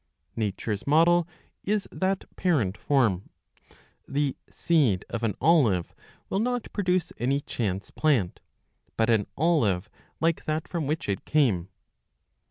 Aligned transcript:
Nature's 0.35 0.87
model 0.87 1.27
is 1.63 1.87
that 1.91 2.23
parent 2.35 2.75
form. 2.75 3.29
The 4.07 4.35
seed 4.49 5.05
of 5.09 5.21
an 5.21 5.35
olive 5.39 5.93
will 6.27 6.39
not 6.39 6.73
produce 6.73 7.13
any 7.19 7.39
chance 7.39 7.91
plant, 7.91 8.39
but 8.97 9.11
an 9.11 9.27
olive 9.37 9.91
like 10.19 10.45
that 10.45 10.63
/from 10.63 10.87
which 10.87 11.07
it 11.07 11.23
came. 11.25 11.67